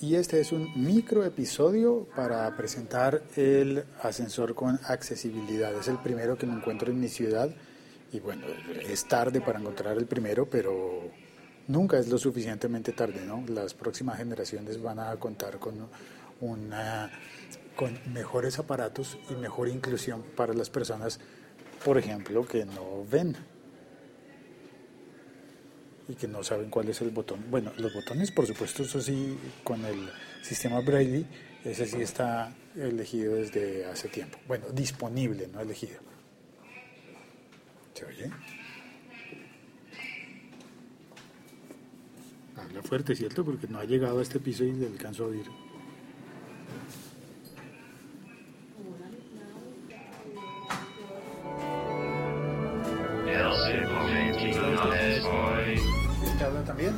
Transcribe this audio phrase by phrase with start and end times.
[0.00, 5.74] y este es un micro episodio para presentar el ascensor con accesibilidad.
[5.74, 7.50] Es el primero que me encuentro en mi ciudad
[8.12, 8.46] y bueno,
[8.88, 11.10] es tarde para encontrar el primero, pero
[11.68, 13.42] nunca es lo suficientemente tarde, ¿no?
[13.48, 15.88] Las próximas generaciones van a contar con
[16.40, 17.10] una
[17.74, 21.20] con mejores aparatos y mejor inclusión para las personas,
[21.84, 23.36] por ejemplo, que no ven
[26.08, 27.44] y que no saben cuál es el botón.
[27.50, 30.08] Bueno, los botones, por supuesto, eso sí, con el
[30.42, 31.26] sistema Braille,
[31.64, 34.38] ese sí está elegido desde hace tiempo.
[34.46, 35.98] Bueno, disponible, no elegido.
[37.94, 38.30] ¿Se oye?
[42.56, 43.44] Habla fuerte, ¿cierto?
[43.44, 45.46] Porque no ha llegado a este piso y le alcanzo a oír.
[56.36, 56.92] ¿Este habla también?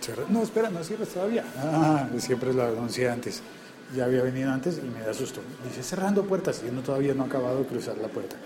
[0.00, 1.44] Cerra- No, espera, no cierres todavía.
[1.56, 3.42] Ah, siempre lo anuncié antes.
[3.96, 5.40] Ya había venido antes y me asustó.
[5.64, 8.36] Dice cerrando puertas y uno todavía no ha acabado de cruzar la puerta.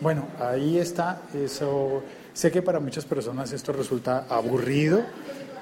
[0.00, 1.22] Bueno, ahí está.
[1.34, 2.02] Eso.
[2.32, 5.00] Sé que para muchas personas esto resulta aburrido,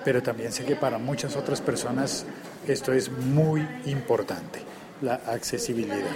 [0.05, 2.27] pero también sé que para muchas otras personas
[2.67, 4.61] esto es muy importante,
[5.01, 6.11] la accesibilidad.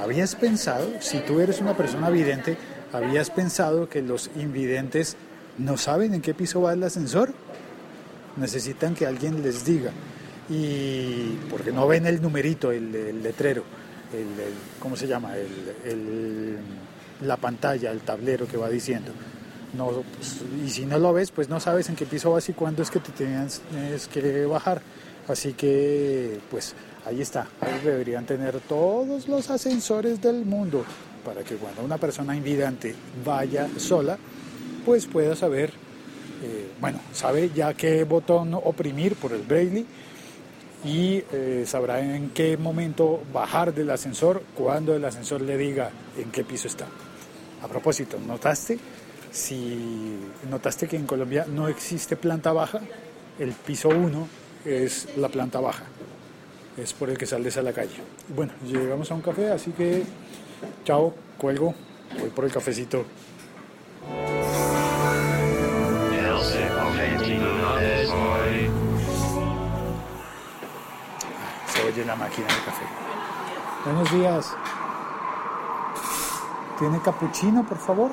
[0.00, 2.56] ¿Habías pensado, si tú eres una persona vidente,
[2.92, 5.16] habías pensado que los invidentes
[5.56, 7.32] no saben en qué piso va el ascensor?
[8.36, 9.90] necesitan que alguien les diga.
[10.48, 13.62] Y porque no ven el numerito, el, letrero,
[14.12, 14.26] el,
[14.80, 15.36] ¿cómo se llama?
[15.36, 16.58] El,
[17.20, 19.12] la pantalla, el tablero que va diciendo.
[19.72, 22.52] No, pues, y si no lo ves, pues no sabes en qué piso vas y
[22.52, 23.60] cuándo es que te tienes
[24.12, 24.82] que bajar.
[25.28, 26.74] Así que, pues
[27.06, 27.46] ahí está.
[27.60, 30.84] Ahí deberían tener todos los ascensores del mundo
[31.24, 32.92] para que cuando una persona invidente
[33.24, 34.18] vaya sola,
[34.84, 35.70] pues pueda saber
[36.42, 39.86] eh, bueno, sabe ya qué botón oprimir por el braille
[40.84, 46.30] y eh, sabrá en qué momento bajar del ascensor cuando el ascensor le diga en
[46.30, 46.86] qué piso está.
[47.62, 48.78] A propósito, ¿notaste?
[49.30, 50.18] Si
[50.50, 52.80] notaste que en Colombia no existe planta baja,
[53.38, 54.28] el piso 1
[54.64, 55.84] es la planta baja,
[56.76, 57.96] es por el que sales a la calle.
[58.34, 60.02] Bueno, llegamos a un café, así que
[60.84, 61.74] chao, cuelgo,
[62.18, 63.04] voy por el cafecito.
[71.92, 72.84] Oye la máquina de café.
[73.84, 74.56] Buenos días.
[76.78, 78.12] ¿Tiene capuchino, por favor?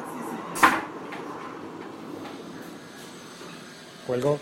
[4.06, 4.38] Cuelgo.